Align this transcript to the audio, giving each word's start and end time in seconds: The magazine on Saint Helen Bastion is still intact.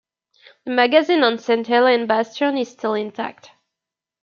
The 0.65 0.71
magazine 0.71 1.23
on 1.23 1.37
Saint 1.37 1.67
Helen 1.67 2.07
Bastion 2.07 2.57
is 2.57 2.71
still 2.71 2.95
intact. 2.95 3.51